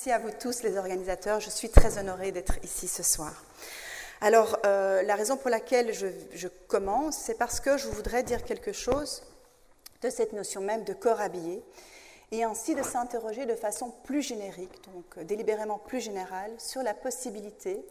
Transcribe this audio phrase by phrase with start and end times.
[0.00, 1.40] merci à vous tous les organisateurs.
[1.40, 3.34] Je suis très honorée d'être ici ce soir.
[4.22, 8.72] Alors, euh, la raison pour laquelle je, commence, c'est parce que je voudrais dire quelque
[8.72, 9.22] chose
[10.00, 11.62] de cette notion même de corps habillé,
[12.32, 17.84] et ainsi de s'interroger de façon plus générique, donc délibérément plus générale, sur la possibilité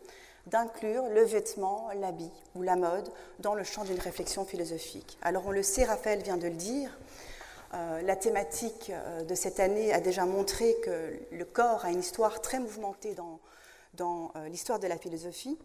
[0.48, 3.08] d'inclure le vêtement, l'habit ou la mode
[3.38, 5.20] dans le champ d'une réflexion philosophique.
[5.22, 7.29] Alors on le sait, Raphaël vient de le dire, euh,
[7.72, 12.42] la thématique euh, de cette année a déjà montré que le corps a une histoire
[12.42, 13.40] très mouvementée dans,
[13.94, 15.58] dans euh, l'histoire de la philosophie.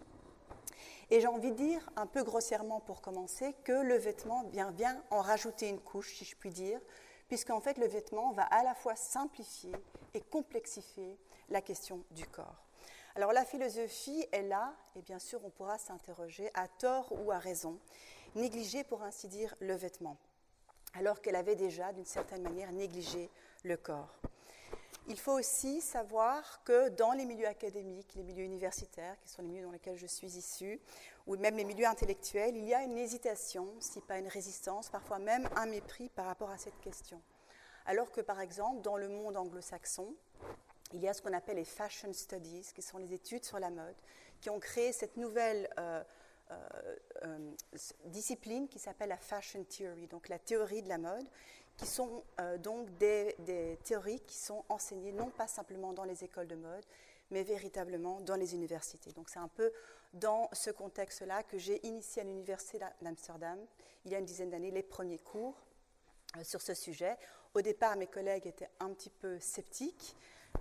[1.10, 5.02] Et j'ai envie de dire, un peu grossièrement pour commencer, que le vêtement vient, vient
[5.10, 6.80] en rajouter une couche, si je puis dire,
[7.28, 9.72] puisqu'en fait le vêtement va à la fois simplifier
[10.14, 11.18] et complexifier
[11.50, 12.66] la question du corps.
[13.16, 17.38] Alors la philosophie est là, et bien sûr on pourra s'interroger, à tort ou à
[17.38, 17.78] raison,
[18.34, 20.16] négliger pour ainsi dire le vêtement
[20.94, 23.30] alors qu'elle avait déjà, d'une certaine manière, négligé
[23.64, 24.14] le corps.
[25.06, 29.48] Il faut aussi savoir que dans les milieux académiques, les milieux universitaires, qui sont les
[29.48, 30.80] milieux dans lesquels je suis issue,
[31.26, 35.18] ou même les milieux intellectuels, il y a une hésitation, si pas une résistance, parfois
[35.18, 37.20] même un mépris par rapport à cette question.
[37.84, 40.14] Alors que, par exemple, dans le monde anglo-saxon,
[40.94, 43.68] il y a ce qu'on appelle les fashion studies, qui sont les études sur la
[43.68, 43.96] mode,
[44.40, 46.02] qui ont créé cette nouvelle euh,
[48.06, 51.26] discipline qui s'appelle la fashion theory, donc la théorie de la mode,
[51.76, 53.34] qui sont euh, donc des,
[53.84, 56.84] théories qui sont enseignées non pas simplement dans les écoles de mode,
[57.30, 59.12] mais véritablement dans les universités.
[59.12, 59.72] Donc c'est un peu
[60.12, 63.58] dans ce contexte-là que j'ai initié à l'université d'Amsterdam,
[64.04, 65.56] il y a une dizaine d'années, les premiers cours
[66.42, 67.16] sur ce sujet.
[67.54, 70.16] Au départ, mes collègues étaient un petit peu sceptiques.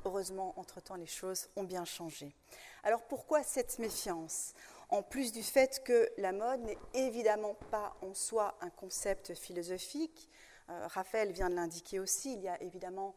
[0.06, 2.36] Heureusement, entre-temps, les choses ont bien changé.
[2.84, 4.54] Alors pourquoi cette méfiance?
[4.94, 10.30] En plus du fait que la mode n'est évidemment pas en soi un concept philosophique.
[10.70, 13.16] Euh, Raphaël vient de l'indiquer aussi, il y a évidemment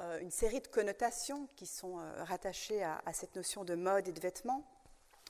[0.00, 4.12] euh, une série de connotations qui sont euh, rattachées à, cette notion de mode et
[4.12, 4.66] de vêtements.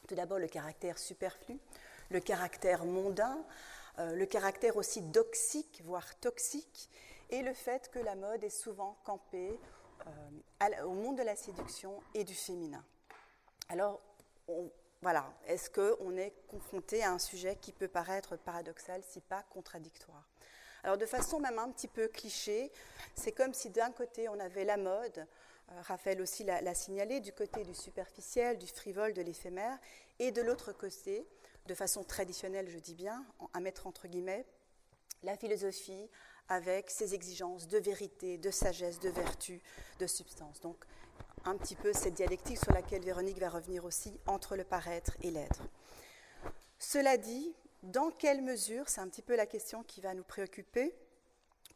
[0.08, 1.58] Tout d'abord le caractère superflu,
[2.08, 3.44] le caractère mondain,
[3.98, 6.88] le caractère aussi doxique, voire toxique,
[7.28, 9.60] et le fait que la mode est souvent campée
[10.84, 12.84] au monde de la séduction et du féminin.
[13.68, 14.00] Alors,
[14.48, 19.42] on, voilà, est-ce qu'on est confronté à un sujet qui peut paraître paradoxal, si pas
[19.50, 20.28] contradictoire?
[20.84, 22.70] Alors de façon même un petit peu cliché,
[23.16, 27.32] c'est comme si d'un côté on avait la mode, euh, Raphaël aussi l'a signalé, du
[27.32, 29.76] côté du superficiel, du frivole, de l'éphémère,
[30.20, 31.26] et de l'autre côté,
[31.66, 33.24] de façon traditionnelle je dis bien,
[33.54, 34.46] à mettre entre guillemets,
[35.24, 36.08] la philosophie
[36.48, 39.60] avec ses exigences de vérité, de sagesse, de vertu,
[39.98, 40.60] de substance.
[40.60, 40.84] Donc
[41.44, 45.30] un petit peu cette dialectique sur laquelle Véronique va revenir aussi entre le paraître et
[45.30, 45.62] l'être.
[46.78, 50.94] Cela dit, dans quelle mesure, c'est un petit peu la question qui va nous préoccuper,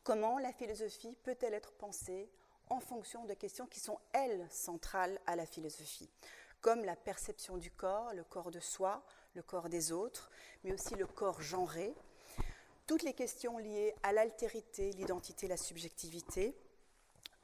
[0.05, 2.31] comment la philosophie peut-elle être pensée
[2.69, 6.11] en fonction de questions qui sont, elles, centrales à la philosophie,
[6.61, 9.05] comme la perception du corps, le corps de soi,
[9.35, 10.31] le corps des autres,
[10.65, 11.95] mais aussi le corps genré,
[12.87, 16.57] toutes les questions liées à l'altérité, l'identité, la subjectivité,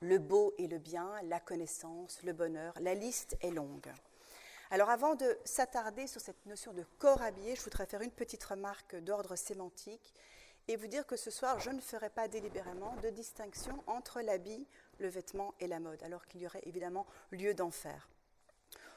[0.03, 2.75] le beau et le bien, la connaissance, le bonheur.
[2.81, 3.91] La liste est longue.
[4.71, 8.43] Alors avant de s'attarder sur cette notion de corps habillé, je voudrais faire une petite
[8.43, 10.13] remarque d'ordre sémantique
[10.67, 14.67] et vous dire que ce soir, je ne ferai pas délibérément de distinction entre l'habit,
[14.99, 18.09] le vêtement et la mode, alors qu'il y aurait évidemment lieu d'en faire.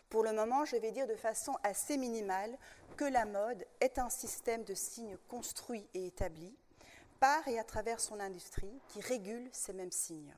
[0.09, 2.57] Pour le moment, je vais dire de façon assez minimale
[2.97, 6.55] que la mode est un système de signes construits et établis
[7.19, 10.35] par et à travers son industrie qui régule ces mêmes signes.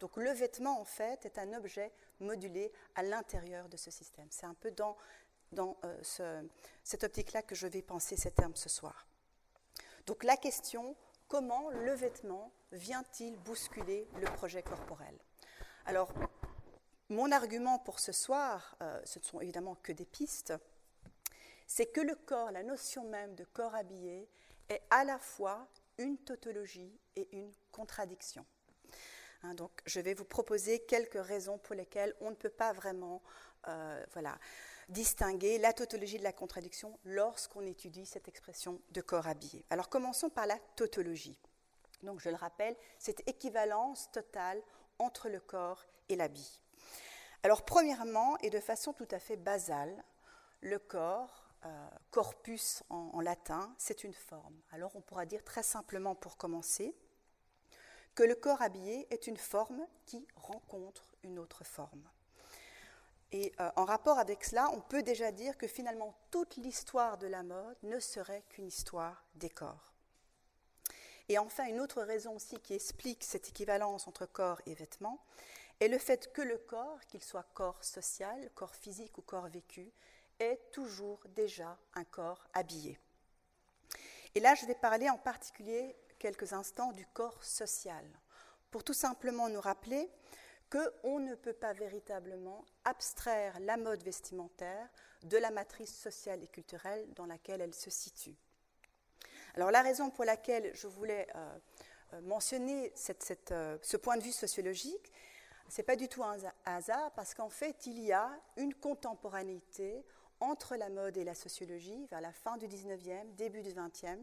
[0.00, 4.26] Donc le vêtement, en fait, est un objet modulé à l'intérieur de ce système.
[4.30, 4.96] C'est un peu dans,
[5.82, 6.42] euh,
[6.84, 9.06] cette optique-là que je vais penser ces termes ce soir.
[10.06, 15.16] Donc la question, comment le vêtement vient-il bousculer le projet corporel?
[15.86, 16.12] Alors,
[17.08, 20.52] mon argument pour ce soir, euh, ce ne sont évidemment que des pistes,
[21.66, 24.28] c'est que le corps, la notion même de corps habillé,
[24.68, 25.66] est à la fois
[25.98, 28.44] une tautologie et une contradiction.
[29.42, 33.22] Hein, donc, je vais vous proposer quelques raisons pour lesquelles on ne peut pas vraiment
[33.68, 34.38] euh, voilà,
[34.88, 39.64] distinguer la tautologie de la contradiction lorsqu'on étudie cette expression de corps habillé.
[39.70, 41.38] Alors, commençons par la tautologie.
[42.02, 44.60] Donc, je le rappelle, cette équivalence totale
[44.98, 46.60] entre le corps et l'habit.
[47.44, 50.02] Alors, premièrement, et de façon tout à fait basale,
[50.60, 54.60] le corps, euh, corpus en latin, c'est une forme.
[54.72, 56.96] Alors, on pourra dire très simplement pour commencer,
[58.18, 62.02] que le corps habillé est une forme qui rencontre une autre forme.
[63.30, 67.28] Et euh, en rapport avec cela, on peut déjà dire que finalement toute l'histoire de
[67.28, 69.92] la mode ne serait qu'une histoire des corps.
[71.28, 75.24] Et enfin, une autre raison aussi qui explique cette équivalence entre corps et vêtements
[75.78, 79.92] et le fait que le corps, qu'il soit corps social, corps physique ou corps vécu,
[80.40, 82.98] est toujours déjà un corps habillé.
[84.34, 88.04] Et là, je vais parler en particulier quelques instants du corps social,
[88.70, 90.10] pour tout simplement nous rappeler
[90.70, 94.88] qu'on ne peut pas véritablement abstraire la mode vestimentaire
[95.22, 98.36] de la matrice sociale et culturelle dans laquelle elle se situe.
[99.54, 101.58] Alors la raison pour laquelle je voulais euh,
[102.14, 102.92] euh, mentionner
[103.50, 105.12] euh, ce point de vue sociologique,
[105.68, 110.04] ce n'est pas du tout un hasard, parce qu'en fait, il y a une contemporanéité
[110.40, 114.18] entre la mode et la sociologie vers la fin du 19e, début du 20e.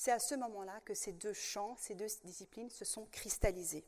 [0.00, 3.84] C'est à ce moment-là que ces deux champs, ces deux disciplines se sont cristallisées.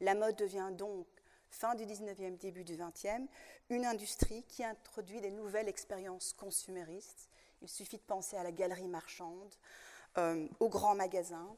[0.00, 1.06] La mode devient donc,
[1.50, 3.28] fin du 19e, début du 20e,
[3.70, 7.28] une industrie qui introduit des nouvelles expériences consuméristes.
[7.62, 9.54] Il suffit de penser à la galerie marchande,
[10.16, 11.56] euh, aux grands magasins,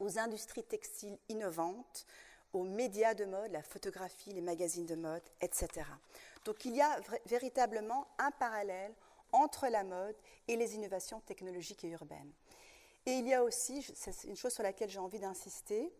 [0.00, 2.06] aux industries textiles innovantes,
[2.54, 5.68] aux médias de mode, la photographie, les magazines de mode, etc.
[6.46, 8.94] Donc il y a véritablement un parallèle
[9.34, 10.16] entre la mode
[10.48, 12.32] et les innovations technologiques et urbaines.
[13.06, 15.92] Et il y a aussi, c'est une chose sur laquelle j'ai envie d'insister,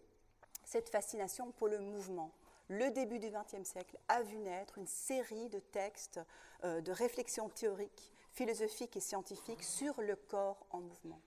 [0.64, 2.30] cette fascination pour le mouvement.
[2.68, 6.20] Le début du XXe siècle a vu naître une série de textes,
[6.64, 11.20] euh, de réflexions théoriques, philosophiques et scientifiques sur le corps en mouvement.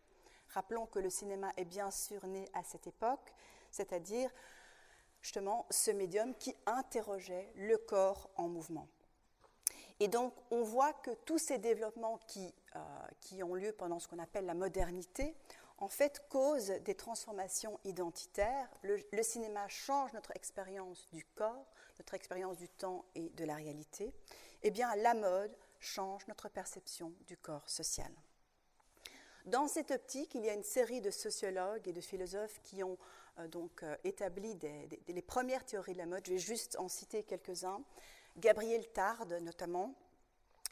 [0.49, 3.33] Rappelons que le cinéma est bien sûr né à cette époque,
[3.69, 4.31] c'est-à-dire
[5.21, 8.87] justement ce médium qui interrogeait le corps en mouvement.
[9.99, 12.79] Et donc, on voit que tous ces développements qui, euh,
[13.21, 15.35] qui ont lieu pendant ce qu'on appelle la modernité,
[15.79, 18.69] en fait, causent des transformations identitaires.
[18.83, 21.65] Le, cinéma change notre expérience du corps,
[21.99, 24.13] notre expérience du temps et de la réalité.
[24.63, 28.11] Eh bien, la mode change notre perception du corps social.
[29.45, 32.97] Dans cette optique, il y a une série de sociologues et de philosophes qui ont
[33.39, 34.57] euh, donc euh, établi
[35.07, 36.25] les premières théories de la mode.
[36.25, 37.81] Je vais juste en citer quelques-uns.
[38.37, 39.95] Gabriel Tarde, notamment,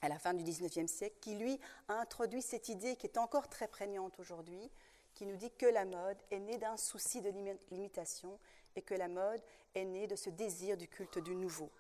[0.02, 3.50] à la fin du XIXe siècle, qui lui a introduit cette idée qui est encore
[3.50, 4.72] très prégnante aujourd'hui,
[5.16, 7.32] qui nous dit que la mode est née d'un souci de
[7.72, 8.40] limitation
[8.76, 9.42] et que la mode
[9.74, 11.72] est née de ce désir du culte du nouveau.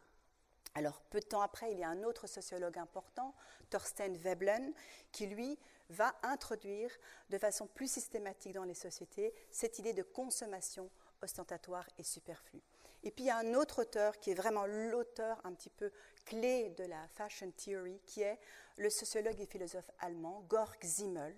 [0.74, 3.34] Alors, peu de temps après, il y a un autre sociologue important,
[3.70, 4.74] Thorstein Veblen,
[5.12, 5.58] qui, lui,
[5.90, 6.90] va introduire
[7.30, 10.90] de façon plus systématique dans les sociétés cette idée de consommation
[11.22, 12.62] ostentatoire et superflue.
[13.04, 15.92] Et puis, il y a un autre auteur qui est vraiment l'auteur un petit peu
[16.26, 18.40] clé de la fashion theory, qui est
[18.78, 21.36] le sociologue et philosophe allemand Georg Simmel,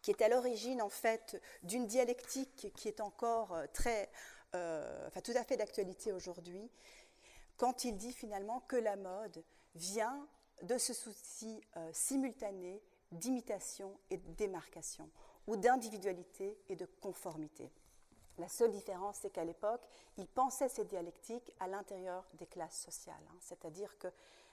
[0.00, 4.10] qui est à l'origine en fait d'une dialectique qui est encore euh, très,
[4.54, 6.70] euh, enfin, tout à fait d'actualité aujourd'hui,
[7.56, 9.44] quand il dit finalement que la mode
[9.74, 10.26] vient
[10.62, 12.82] de ce souci euh, simultané
[13.12, 15.08] d'imitation et de démarcation,
[15.46, 17.70] ou d'individualité et de conformité.
[18.38, 19.82] La seule différence, c'est qu'à l'époque,
[20.18, 23.36] il pensait ces dialectiques à l'intérieur des classes sociales, hein.
[23.40, 24.08] c'est-à-dire que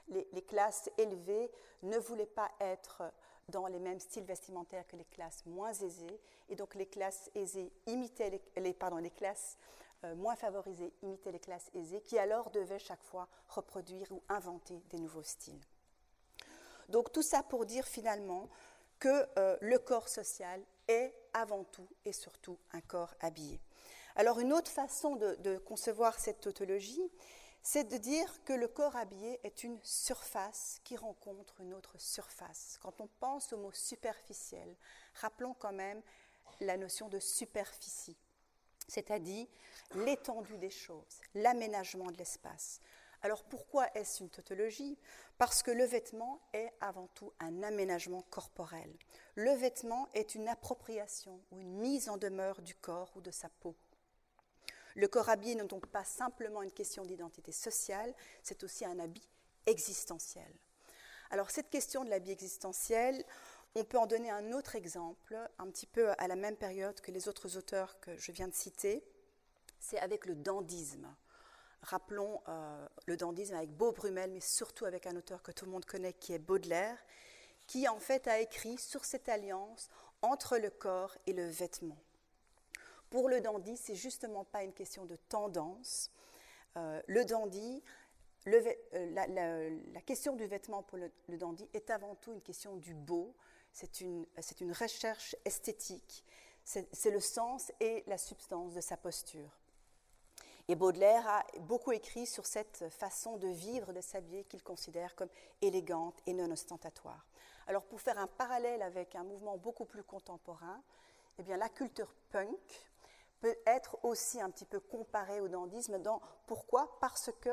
[0.08, 1.50] les, classes élevées
[1.84, 3.04] ne voulaient pas être
[3.50, 6.20] dans les mêmes styles vestimentaires que les classes moins aisées,
[6.50, 9.58] et donc les classes aisées imitaient les classes
[10.04, 14.82] euh, moins favorisées imitaient les classes aisées, qui alors devaient chaque fois reproduire ou inventer
[14.90, 15.62] des nouveaux styles.
[16.90, 18.50] Donc tout ça pour dire finalement
[18.98, 23.60] que euh, le corps social est avant tout et surtout un corps habillé.
[24.16, 27.12] Alors une autre façon de, concevoir cette tautologie,
[27.64, 32.78] c'est de dire que le corps habillé est une surface qui rencontre une autre surface.
[32.82, 34.76] Quand on pense au mot superficiel,
[35.16, 36.02] rappelons quand même
[36.60, 38.18] la notion de superficie,
[38.88, 39.48] c'est-à-dire
[39.96, 42.82] l'étendue des choses, l'aménagement de l'espace.
[43.24, 44.98] Alors pourquoi est-ce une tautologie?
[45.38, 48.92] Parce que le vêtement est avant tout un aménagement corporel.
[49.36, 53.50] Le vêtement est une appropriation ou une mise en demeure du corps ou de sa
[53.50, 53.76] peau.
[54.96, 59.28] Le corps habillé n'est donc pas simplement une question d'identité sociale, c'est aussi un habit
[59.66, 60.52] existentiel.
[61.30, 63.24] Alors cette question de l'habit existentiel,
[63.76, 67.12] on peut en donner un autre exemple, un petit peu à la même période que
[67.12, 69.04] les autres auteurs que je viens de citer,
[69.80, 71.08] c'est avec le dandisme.
[71.84, 75.72] Rappelons euh, le dandisme avec Beau Brummel, mais surtout avec un auteur que tout le
[75.72, 76.98] monde connaît qui est Baudelaire,
[77.66, 79.90] qui en fait a écrit sur cette alliance
[80.22, 81.98] entre le corps et le vêtement.
[83.12, 86.10] Pour le dandy, c'est justement pas une question de tendance.
[86.78, 87.84] Euh, le dandy,
[88.48, 88.74] euh,
[89.94, 93.36] la, question du vêtement pour le, dandy est avant tout une question du beau.
[93.74, 94.26] C'est une,
[94.62, 96.26] une recherche esthétique.
[96.64, 99.60] C'est le sens et la substance de sa posture.
[100.70, 105.30] Et Baudelaire a beaucoup écrit sur cette façon de vivre, de s'habiller qu'il considère comme
[105.62, 107.26] élégante et non ostentatoire.
[107.68, 110.82] Alors pour faire un parallèle avec un mouvement beaucoup plus contemporain,
[111.40, 112.91] eh bien la culture punk
[113.42, 116.00] peut être aussi un petit peu comparé au dandisme.
[116.00, 116.98] Dans, pourquoi?
[117.02, 117.50] Parce que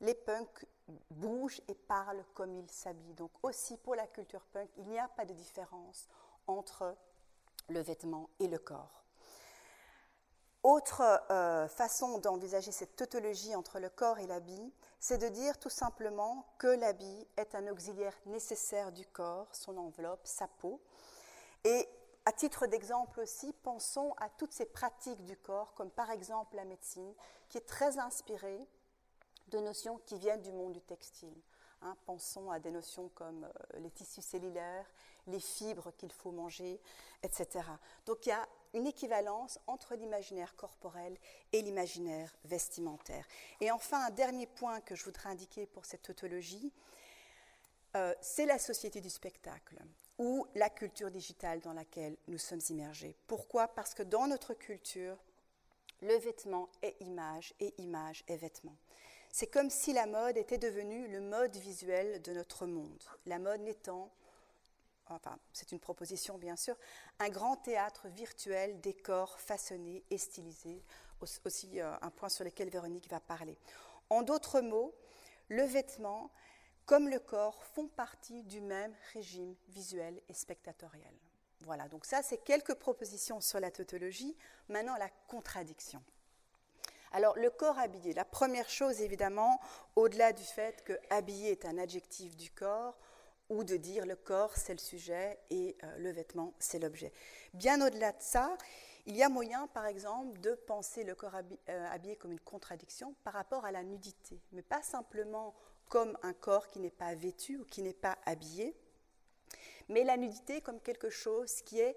[0.00, 0.66] les punks
[1.10, 3.14] bougent et parlent comme ils s'habillent.
[3.14, 6.08] Donc aussi pour la culture punk, il n'y a pas de différence
[6.46, 6.96] entre
[7.68, 9.04] le vêtement et le corps.
[10.62, 15.70] Autre euh, façon d'envisager cette tautologie entre le corps et l'habit, c'est de dire tout
[15.70, 20.78] simplement que l'habit est un auxiliaire nécessaire du corps, son enveloppe, sa peau.
[21.64, 21.88] Et
[22.24, 26.64] à titre d'exemple aussi, pensons à toutes ces pratiques du corps, comme par exemple la
[26.64, 27.14] médecine,
[27.48, 28.68] qui est très inspirée
[29.48, 31.42] de notions qui viennent du monde du textile.
[31.82, 34.86] Hein, pensons à des notions comme euh, les tissus cellulaires,
[35.26, 36.78] les fibres qu'il faut manger,
[37.22, 37.64] etc.
[38.04, 41.16] Donc il y a une équivalence entre l'imaginaire corporel
[41.54, 43.26] et l'imaginaire vestimentaire.
[43.62, 46.70] Et enfin, un dernier point que je voudrais indiquer pour cette tautologie,
[47.96, 49.78] euh, c'est la société du spectacle
[50.20, 53.16] ou la culture digitale dans laquelle nous sommes immergés.
[53.26, 53.68] Pourquoi?
[53.68, 55.16] Parce que dans notre culture,
[56.02, 58.76] le vêtement est image et image est vêtement.
[59.32, 63.02] C'est comme si la mode était devenue le mode visuel de notre monde.
[63.24, 64.10] La mode n'étant,
[65.06, 66.76] enfin c'est une proposition bien sûr,
[67.18, 70.82] un grand théâtre virtuel des corps façonnés et stylisés,
[71.46, 73.56] aussi euh, un point sur lequel Véronique va parler.
[74.10, 74.92] En d'autres mots,
[75.48, 76.30] le vêtement
[76.90, 81.14] comme le corps font partie du même régime visuel et spectatoriel.
[81.60, 84.36] Voilà, donc ça c'est quelques propositions sur la tautologie.
[84.68, 86.02] Maintenant la contradiction.
[87.12, 89.60] Alors, le corps habillé, la première chose, évidemment,
[89.94, 92.98] au-delà du fait que habillé est un adjectif du corps,
[93.50, 97.12] ou de dire le corps c'est le sujet et euh, le vêtement c'est l'objet.
[97.54, 98.56] Bien au-delà de ça,
[99.06, 101.36] il y a moyen, par exemple, de penser le corps
[101.68, 105.54] euh, habillé comme une contradiction par rapport à la nudité, mais pas simplement
[105.90, 108.74] comme un corps qui n'est pas vêtu ou qui n'est pas habillé,
[109.88, 111.96] mais la nudité comme quelque chose qui est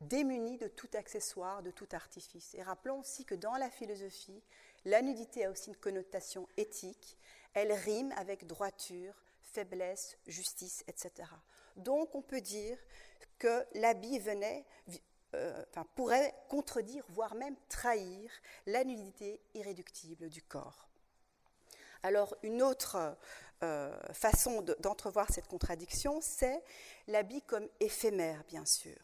[0.00, 2.54] démunis de tout accessoire, de tout artifice.
[2.54, 4.42] Et rappelons aussi que dans la philosophie,
[4.84, 7.18] la nudité a aussi une connotation éthique,
[7.52, 11.28] elle rime avec droiture, faiblesse, justice, etc.
[11.76, 12.78] Donc on peut dire
[13.38, 14.64] que l'habit venait,
[15.34, 15.64] euh,
[15.96, 18.30] pourrait contredire, voire même trahir
[18.66, 20.88] la nudité irréductible du corps.
[22.04, 23.16] Alors une autre
[23.64, 26.62] euh, façon d'entrevoir cette contradiction, c'est
[27.08, 28.94] l'habit comme éphémère, bien sûr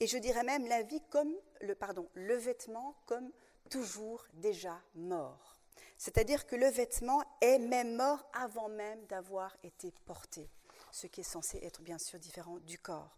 [0.00, 3.30] et je dirais même la comme le vêtement comme
[3.70, 5.56] toujours déjà mort.
[5.96, 10.50] C'est-à-dire que le vêtement est même mort avant même d'avoir été porté,
[10.92, 13.16] ce qui est censé être bien sûr différent du corps.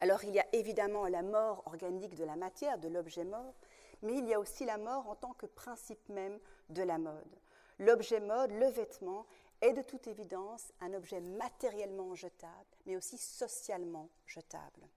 [0.00, 3.54] Alors il y a évidemment la mort organique de la matière, de l'objet mort,
[4.02, 6.38] mais il y a aussi la mort en tant que principe même
[6.70, 7.36] de la mode.
[7.78, 9.26] L'objet mode, le vêtement,
[9.60, 14.88] est de toute évidence un objet matériellement jetable, mais aussi socialement jetable.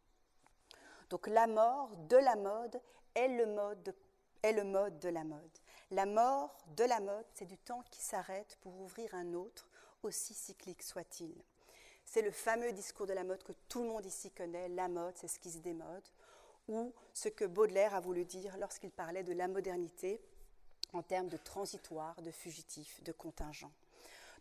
[1.10, 2.80] Donc la mort de la mode
[3.16, 3.96] est le mode de,
[4.44, 5.58] est le mode de la mode.
[5.92, 9.68] La mort de la mode, c'est du temps qui s'arrête pour ouvrir un autre,
[10.04, 11.34] aussi cyclique soit-il.
[12.06, 15.16] C'est le fameux discours de la mode que tout le monde ici connaît, la mode,
[15.18, 16.08] c'est ce qui se démode,
[16.68, 20.22] ou ce que Baudelaire a voulu dire lorsqu'il parlait de la modernité
[20.94, 23.72] en termes de transitoire, de fugitif, de contingent.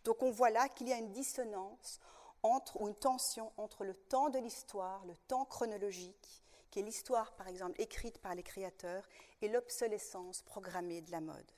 [0.03, 1.99] Donc on voit là qu'il y a une dissonance
[2.43, 7.33] entre, ou une tension entre le temps de l'histoire, le temps chronologique, qui est l'histoire,
[7.33, 9.07] par exemple, écrite par les créateurs,
[9.41, 11.51] et l'obsolescence programmée de la mode.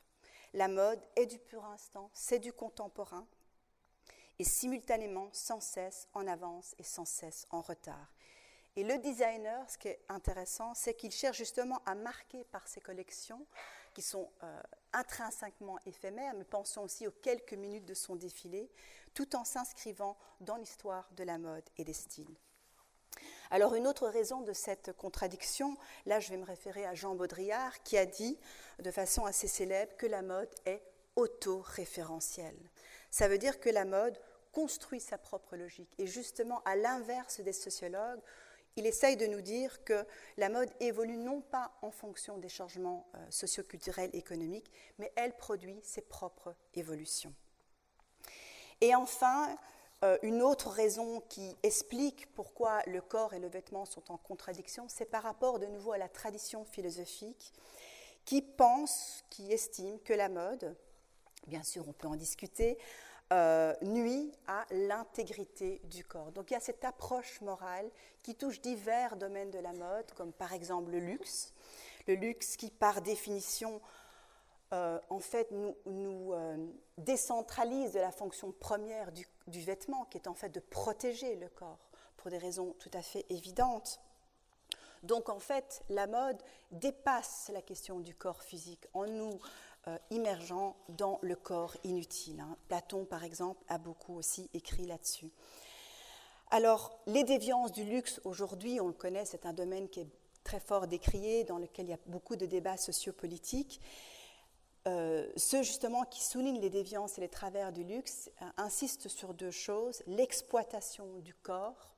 [0.54, 3.26] La mode est du pur instant, c'est du contemporain,
[4.40, 8.12] et simultanément sans cesse en avance et sans cesse en retard.
[8.76, 12.82] Et le designer, ce qui est intéressant, c'est qu'il cherche justement à marquer par ses
[12.82, 13.46] collections,
[13.94, 14.62] qui sont euh,
[14.94, 18.70] intrinsèquement éphémères, mais pensons aussi aux quelques minutes de son défilé,
[19.14, 22.36] tout en s'inscrivant dans l'histoire de la mode et des styles.
[23.50, 27.84] Alors une autre raison de cette contradiction, là je vais me référer à Jean Baudrillard
[27.84, 28.38] qui a dit
[28.80, 30.82] de façon assez célèbre que la mode est
[31.18, 32.58] autoréférentielle.
[33.10, 34.18] Ça veut dire que la mode
[34.54, 35.94] construit sa propre logique.
[35.98, 38.22] Et justement, à l'inverse des sociologues,
[38.76, 40.06] il essaye de nous dire que
[40.38, 45.80] la mode évolue non pas en fonction des changements euh, socioculturels, économiques, mais elle produit
[45.84, 47.34] ses propres évolutions.
[48.80, 49.56] Et enfin,
[50.04, 54.88] euh, une autre raison qui explique pourquoi le corps et le vêtement sont en contradiction,
[54.88, 57.54] c'est par rapport de nouveau à la tradition philosophique
[58.26, 60.76] qui pense, qui estime que la mode,
[61.48, 62.78] bien sûr on peut en discuter,
[63.32, 66.32] euh, nuit à l'intégrité du corps.
[66.32, 67.90] Donc il y a cette approche morale
[68.24, 71.54] qui touche divers domaines de la mode, comme par exemple le luxe.
[72.08, 73.82] Le luxe qui par définition
[74.74, 76.58] euh, en fait, nous, euh,
[76.98, 79.26] décentralise de la fonction première du,
[79.60, 83.26] vêtement, qui est en fait de protéger le corps, pour des raisons tout à fait
[83.30, 84.00] évidentes.
[85.04, 89.40] Donc en fait, la mode dépasse la question du corps physique en nous
[89.88, 89.98] euh,
[90.90, 92.40] dans le corps inutile.
[92.40, 92.56] Hein.
[92.68, 95.32] Platon, par exemple, a beaucoup aussi écrit là-dessus.
[96.50, 100.08] Alors, les déviances du luxe, aujourd'hui, on le connaît, c'est un domaine qui est
[100.44, 103.80] très fort décrié, dans lequel il y a beaucoup de débats sociopolitiques.
[104.88, 109.34] Euh, ceux justement qui soulignent les déviances et les travers du luxe euh, insistent sur
[109.34, 111.92] deux choses, l'exploitation du corps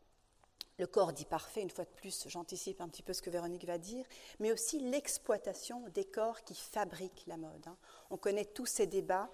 [0.80, 3.66] le corps dit parfait, une fois de plus, j'anticipe un petit peu ce que Véronique
[3.66, 4.06] va dire,
[4.40, 7.68] mais aussi l'exploitation des corps qui fabriquent la mode.
[7.68, 7.78] Hein.
[8.10, 9.30] On connaît tous ces débats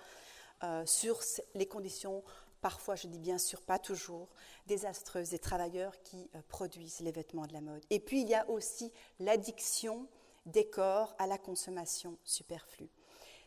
[0.63, 1.21] euh, sur
[1.55, 2.23] les conditions,
[2.61, 4.27] parfois, je dis bien sûr, pas toujours,
[4.67, 7.85] désastreuses des travailleurs qui euh, produisent les vêtements de la mode.
[7.89, 10.07] Et puis, il y a aussi l'addiction
[10.45, 12.89] des corps à la consommation superflue.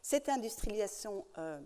[0.01, 1.61] Cette industrialisation euh,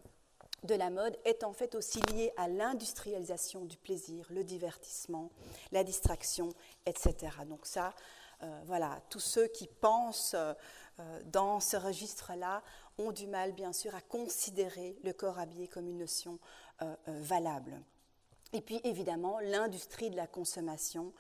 [0.67, 5.31] de la mode est en fait aussi lié à l'industrialisation du plaisir, le divertissement,
[5.73, 6.53] la distraction,
[6.85, 7.33] etc.
[7.49, 7.95] Donc ça,
[8.43, 10.53] euh, voilà, tous ceux qui pensent euh,
[11.01, 12.63] euh, dans ce registre-là
[12.99, 16.39] ont du mal, bien sûr, à considérer le corps habillé comme une notion
[17.07, 17.81] valable.
[18.53, 21.13] Et puis, évidemment, l'industrie de la consommation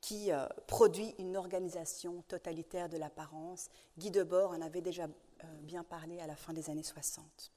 [0.00, 0.30] qui
[0.68, 3.68] produit une organisation totalitaire de l'apparence.
[3.98, 5.08] Guy Debord en avait déjà
[5.62, 7.52] bien parlé à la fin des années 60.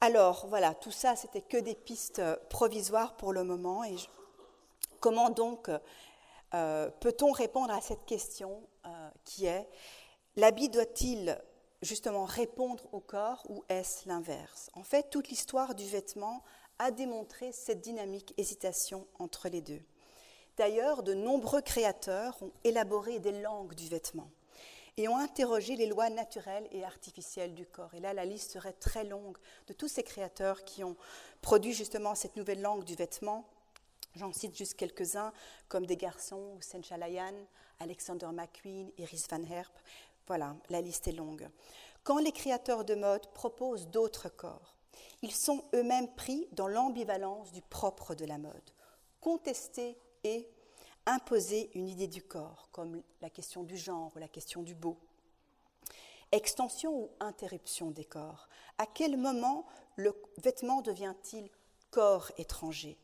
[0.00, 3.82] Alors voilà, tout ça, c'était que des pistes euh, provisoires pour le moment.
[5.00, 5.68] Comment donc
[6.54, 9.68] euh, peut-on répondre à cette question euh, qui est
[10.36, 11.36] l'habit doit-il
[11.82, 14.70] justement répondre au corps ou est-ce l'inverse?
[14.74, 16.44] En fait, toute l'histoire du vêtement
[16.78, 19.82] a démontré cette dynamique hésitation entre les deux.
[20.56, 24.30] D'ailleurs, de nombreux créateurs ont élaboré des langues du vêtement
[24.98, 27.94] et ont interrogé les lois naturelles et artificielles du corps.
[27.94, 29.38] Et là, la liste serait très longue
[29.68, 30.96] de tous ces créateurs qui ont
[31.40, 33.48] produit justement cette nouvelle langue du vêtement.
[34.16, 35.32] J'en cite juste quelques-uns,
[35.68, 37.34] comme des garçons, Hussein Chalayan,
[37.78, 39.72] Alexander McQueen, Iris Van Herp.
[40.26, 41.48] Voilà, la liste est longue.
[42.02, 44.74] Quand les créateurs de mode proposent d'autres corps,
[45.22, 48.70] ils sont eux-mêmes pris dans l'ambivalence du propre de la mode.
[49.20, 50.48] Contester et
[51.08, 54.96] imposer une idée du corps, comme la question du genre ou la question du beau.
[56.30, 59.66] Extension ou interruption des corps À quel moment
[59.96, 61.48] le vêtement devient-il
[61.90, 62.98] corps étranger?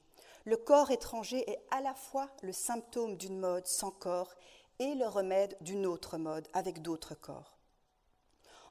[0.45, 4.35] Le corps étranger est à la fois le symptôme d'une mode sans corps
[4.79, 7.57] et le remède d'une autre mode avec d'autres corps.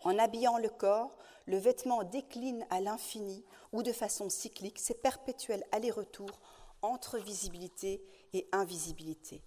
[0.04, 1.18] En habillant le corps,
[1.48, 6.40] le vêtement décline à l'infini ou de façon cyclique ses perpétuels allers-retours
[6.84, 9.42] entre visibilité et invisibilité.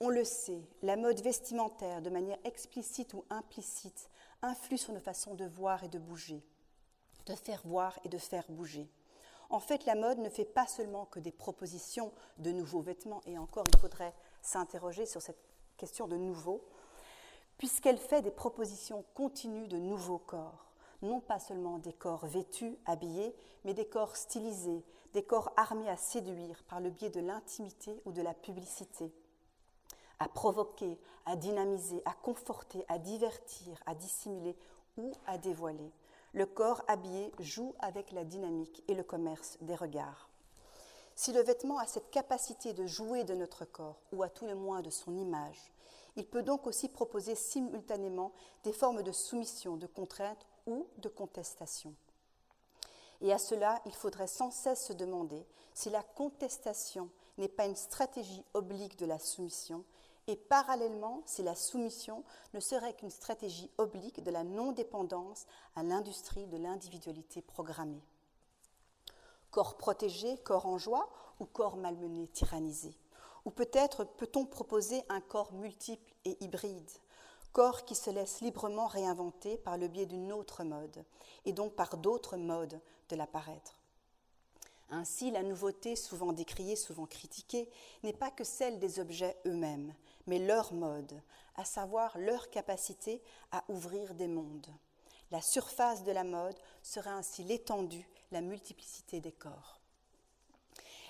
[0.00, 4.10] On le sait, la mode vestimentaire, de manière explicite ou implicite,
[4.42, 6.44] influe sur nos façons de voir et de bouger,
[7.26, 8.90] de faire voir et de faire bouger.
[9.48, 13.38] En fait, la mode ne fait pas seulement que des propositions de nouveaux vêtements, et
[13.38, 15.40] encore, il faudrait s'interroger sur cette
[15.76, 16.64] question de nouveau,
[17.58, 20.66] puisqu'elle fait des propositions continues de nouveaux corps,
[21.00, 24.84] non pas seulement des corps vêtus, habillés, mais des corps stylisés,
[25.16, 29.10] des corps armés à séduire par le biais de l'intimité ou de la publicité,
[30.18, 34.54] à provoquer, à dynamiser, à conforter, à divertir, à dissimuler
[34.98, 35.90] ou à dévoiler.
[36.34, 40.28] Le corps habillé joue avec la dynamique et le commerce des regards.
[41.14, 44.54] Si le vêtement a cette capacité de jouer de notre corps, ou à tout le
[44.54, 45.72] moins de son image,
[46.16, 48.32] il peut donc aussi proposer simultanément
[48.64, 51.94] des formes de soumission, de contrainte ou de contestation.
[53.20, 57.76] Et à cela, il faudrait sans cesse se demander si la contestation n'est pas une
[57.76, 59.84] stratégie oblique de la soumission,
[60.28, 66.46] et parallèlement si la soumission ne serait qu'une stratégie oblique de la non-dépendance à l'industrie
[66.46, 68.02] de l'individualité programmée.
[69.50, 72.96] Corps protégé, corps en joie, ou corps malmené, tyrannisé?
[73.44, 76.90] Ou peut-être peut-on proposer un corps multiple et hybride?
[77.56, 81.06] Corps qui se laisse librement réinventer par le biais d'une autre mode,
[81.46, 83.80] et donc par d'autres modes de l'apparaître.
[84.90, 87.70] Ainsi, la nouveauté, souvent décriée, souvent critiquée,
[88.02, 89.94] n'est pas que celle des objets eux-mêmes,
[90.26, 91.18] mais leur mode,
[91.54, 94.68] à savoir leur capacité à ouvrir des mondes.
[95.30, 99.80] La surface de la mode serait ainsi l'étendue, la multiplicité des corps.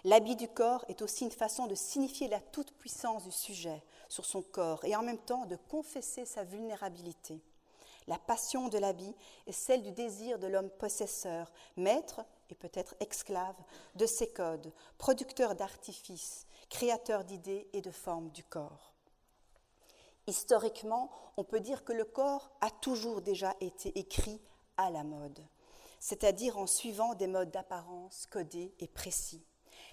[0.05, 4.43] L'habit du corps est aussi une façon de signifier la toute-puissance du sujet sur son
[4.43, 7.41] corps et en même temps de confesser sa vulnérabilité.
[8.07, 9.15] La passion de l'habit
[9.47, 13.57] est celle du désir de l'homme possesseur, maître et peut-être esclave
[13.97, 18.93] de ses codes, producteur d'artifices, créateur d'idées et de formes du corps.
[20.29, 24.41] Historiquement, on peut dire que le corps a toujours déjà été écrit
[24.77, 25.45] à la mode,
[25.99, 29.45] c'est-à-dire en suivant des modes d'apparence codés et précis.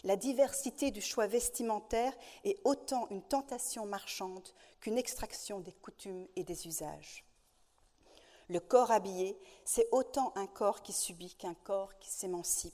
[0.06, 2.14] La diversité du choix vestimentaire
[2.44, 4.50] est autant une tentation marchande
[4.82, 7.24] qu'une extraction des coutumes et des usages.
[8.50, 12.74] Le corps habillé, c'est autant un corps qui subit qu'un corps qui s'émancipe.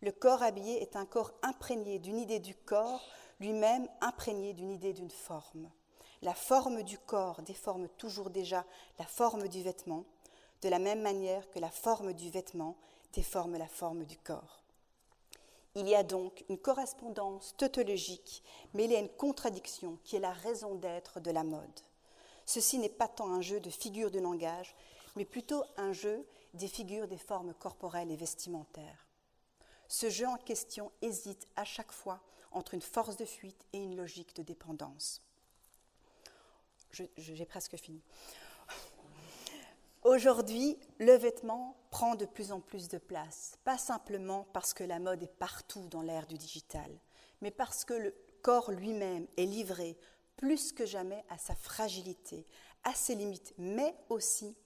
[0.00, 3.06] Le corps habillé est un corps imprégné d'une idée du corps,
[3.38, 5.70] lui-même imprégné d'une idée d'une forme.
[6.22, 8.64] La forme du corps déforme toujours déjà
[8.98, 10.06] la forme du vêtement,
[10.62, 12.76] de la même manière que la forme du vêtement
[13.12, 14.61] déforme la forme du corps.
[15.74, 18.42] Il y a donc une correspondance tautologique
[18.74, 21.80] mêlée à une contradiction qui est la raison d'être de la mode.
[22.44, 24.74] Ceci n'est pas tant un jeu de figures de langage,
[25.16, 29.06] mais plutôt un jeu des figures des formes corporelles et vestimentaires.
[29.88, 33.96] Ce jeu en question hésite à chaque fois entre une force de fuite et une
[33.96, 35.22] logique de dépendance.
[37.16, 38.02] J'ai presque fini.
[40.02, 44.98] Aujourd'hui, le vêtement prend de plus en plus de place, pas simplement parce que la
[44.98, 46.90] mode est partout dans l'ère du digital,
[47.40, 48.12] mais parce que le
[48.42, 49.96] corps lui-même est livré
[50.36, 52.48] plus que jamais à sa fragilité,
[52.82, 54.56] à ses limites, mais aussi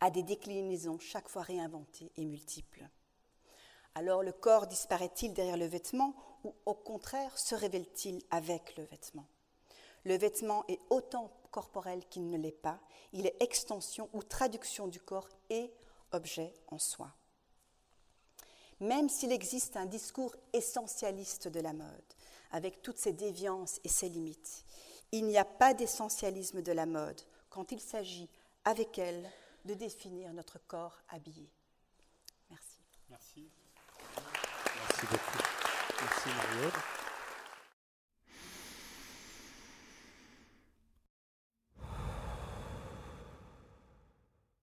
[0.00, 2.88] à des déclinaisons chaque fois réinventées et multiples.
[3.94, 9.28] Alors le corps disparaît-il derrière le vêtement ou au contraire se révèle-t-il avec le vêtement?
[10.04, 12.80] Le vêtement est autant corporel qu'il ne l'est pas,
[13.12, 15.70] il est extension ou traduction du corps et
[16.10, 17.12] objet en soi.
[18.80, 22.14] Même s'il existe un discours essentialiste de la mode,
[22.50, 24.64] avec toutes ses déviances et ses limites,
[25.12, 28.28] il n'y a pas d'essentialisme de la mode quand il s'agit,
[28.64, 29.30] avec elle,
[29.64, 31.48] de définir notre corps habillé.
[32.50, 32.78] Merci.
[33.10, 33.50] Merci.
[34.76, 35.38] Merci beaucoup.
[36.00, 36.91] Merci Marie-Aude.